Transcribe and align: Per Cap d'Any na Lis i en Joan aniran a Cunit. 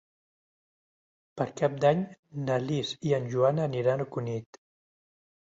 Per 1.41 1.47
Cap 1.61 1.75
d'Any 1.85 2.01
na 2.47 2.57
Lis 2.65 2.95
i 3.11 3.15
en 3.19 3.29
Joan 3.35 3.63
aniran 3.69 4.03
a 4.07 4.11
Cunit. 4.17 4.63